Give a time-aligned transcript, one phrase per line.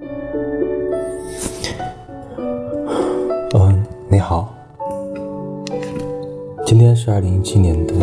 [0.00, 0.08] 嗯，
[4.10, 4.52] 你好，
[6.66, 7.94] 今天是二零一七年的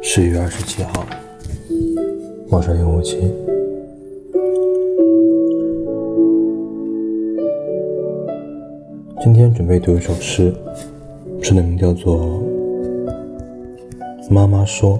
[0.00, 1.04] 十一月二十七号，
[2.50, 3.18] 我是零五七。
[9.20, 10.54] 今天准备读一首诗，
[11.42, 12.16] 诗的名叫做
[14.30, 14.96] 《妈妈说》，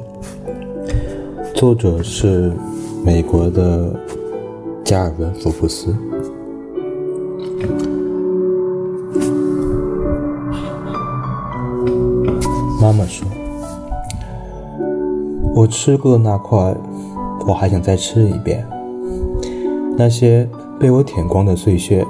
[1.55, 2.51] 作者是
[3.05, 3.95] 美国的
[4.95, 5.93] 加尔文·福布斯。
[12.81, 13.27] 妈妈说
[15.53, 16.77] ：“我吃过的那块，
[17.45, 18.65] 我还想再吃一遍。
[19.97, 22.07] 那些被我舔光的碎屑，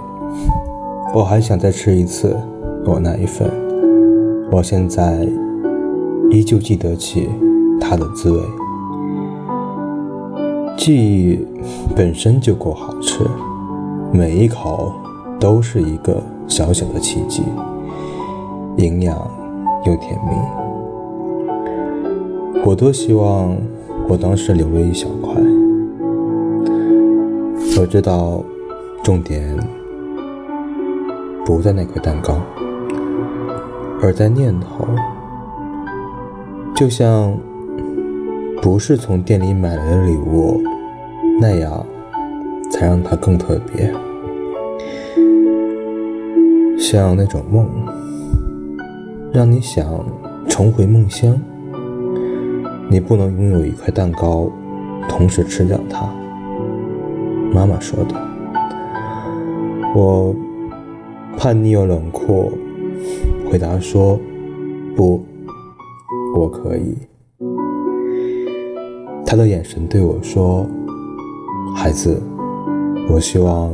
[1.14, 2.36] 我还想再吃一次
[2.84, 3.50] 我那一份。
[4.52, 5.26] 我现在
[6.30, 7.30] 依旧记得起
[7.80, 8.38] 它的滋味。
[10.76, 11.46] 记忆
[11.96, 13.24] 本身就够好吃，
[14.12, 14.92] 每一口
[15.40, 17.42] 都是一个小小的奇迹，
[18.76, 19.16] 营养
[19.86, 20.32] 又甜蜜。”
[22.66, 23.56] 我多希望
[24.08, 25.34] 我当时留了一小块。
[27.78, 28.42] 我知道，
[29.02, 29.56] 重点
[31.44, 32.40] 不在那块蛋糕，
[34.02, 34.86] 而在念头。
[36.74, 37.32] 就像
[38.64, 40.58] 不是从店里买来的礼物
[41.38, 41.84] 那样，
[42.70, 43.92] 才让它更特别。
[46.78, 47.68] 像那种梦，
[49.34, 50.02] 让你想
[50.48, 51.38] 重回梦乡。
[52.88, 54.50] 你不能拥有一块蛋糕，
[55.10, 56.08] 同时吃掉它。
[57.52, 58.14] 妈妈说的。
[59.94, 60.34] 我
[61.36, 62.50] 叛逆又冷酷，
[63.50, 64.18] 回答说
[64.96, 65.22] ：“不，
[66.34, 66.96] 我可以。”
[69.34, 70.64] 他的眼神对我说
[71.74, 72.22] ：“孩子，
[73.10, 73.72] 我希望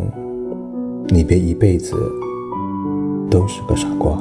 [1.09, 1.95] 你别一辈子
[3.29, 4.17] 都是个傻瓜。”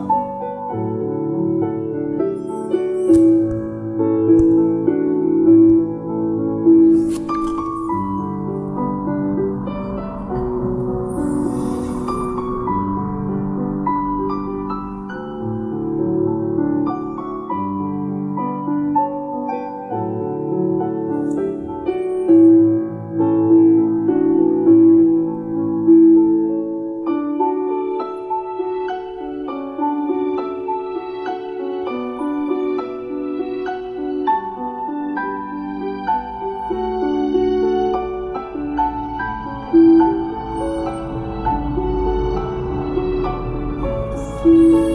[44.46, 44.89] 呜